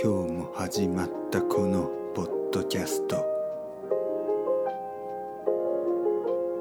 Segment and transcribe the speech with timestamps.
[0.00, 3.16] 今日も始まったこのポッドキャスト。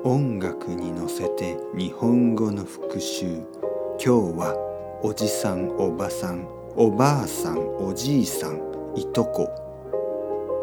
[0.04, 3.44] 音楽に乗せて日本語の復習。
[4.04, 8.59] 今日はおじさんおばさんおばあさんおじいさん
[8.95, 9.47] いとこ。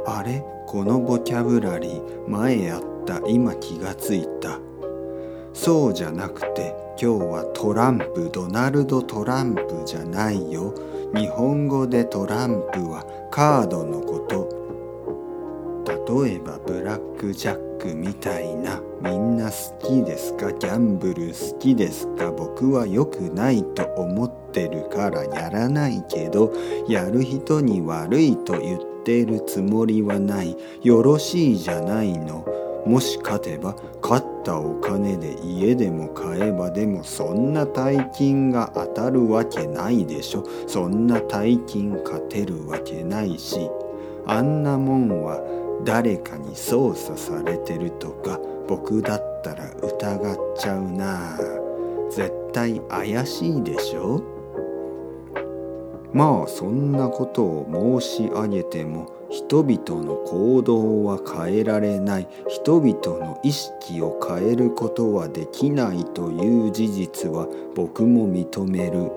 [0.08, 0.42] あれ？
[0.66, 3.20] このボキャブラリー前あった？
[3.28, 4.58] 今気がついた。
[5.52, 10.72] そうじゃなくて今日はトランプドナルド・トランプじゃないよ。
[11.12, 14.62] 日本語でトランプはカードのこと。
[16.24, 18.80] 例えばブラックジャックみたいな。
[19.02, 20.52] みんな好きですか？
[20.52, 22.30] ギャンブル好きですか？
[22.30, 26.52] 僕は良くないと思ってるからやらないけど。
[26.88, 30.56] やる人に悪いと言ってるつもりはない。
[30.82, 32.46] よろしいじゃないの。
[32.86, 40.44] もし勝てば勝ったお金で家でも買えばでもそんな大金が当たるわけないでしょ。
[40.66, 43.70] そんな大金勝てるわけないし
[44.26, 45.40] あんなもんは
[45.84, 51.38] 誰かに操作されてるとか僕だったら疑っちゃうな。
[52.10, 54.22] 絶対怪しいでしょ。
[56.12, 62.28] まあそんなことを申し上げても人々の行動は変えられない。
[62.46, 69.10] 人々の意識を変えることはできないという事実は僕も認める。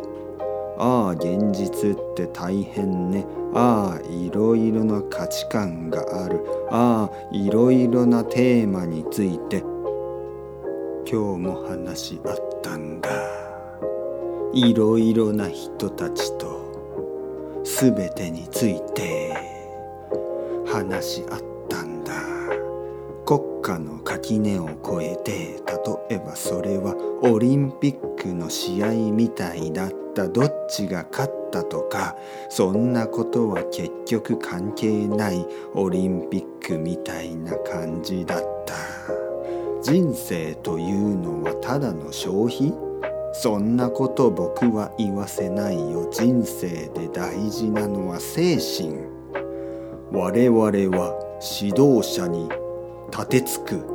[0.80, 3.28] ああ現実って大変ね。
[3.54, 6.44] ああいろいろな価値観がある。
[6.72, 9.64] ああいろいろなテーマについて。
[11.10, 13.10] 今日も話し合ったんだ
[14.54, 19.57] いろいろな人たちと全てについて。
[20.78, 21.40] 話し合っ
[21.70, 22.14] たんだ。
[23.26, 25.60] 国家の垣根を越えて
[26.10, 30.28] 例えばそれはオリンピックの試合みたいだった。
[30.28, 32.16] どっちが勝ったとか
[32.50, 38.76] そんなことは結局関係ないオリンピックみたいな感じだった。
[39.82, 42.72] 人生というのはただの消費？
[43.34, 46.08] そんなこと僕は言わせないよ。
[46.12, 49.07] 人生で大事なのは精神。
[50.10, 50.62] 我々
[50.98, 51.14] は
[51.62, 52.50] 指導者に
[53.12, 53.86] 立てつく。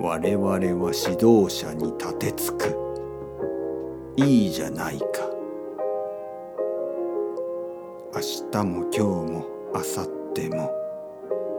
[0.00, 2.76] 我々は指導者に立てつく。
[4.16, 5.04] いいじゃないか。
[8.14, 8.20] 明
[8.52, 10.70] 日も今日も明後日も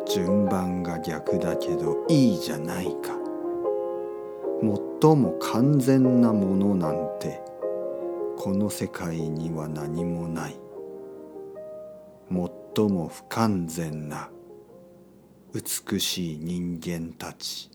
[0.08, 3.12] 順番が逆だけどいいじゃないか。
[5.02, 7.42] 最も完全なものなんて
[8.44, 10.60] この世界には何もない。
[12.28, 14.32] 最も不完全な
[15.54, 17.70] 美しい人間たち。